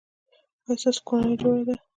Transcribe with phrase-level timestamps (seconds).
[0.67, 1.75] ایا ستاسو کورنۍ جوړه ده؟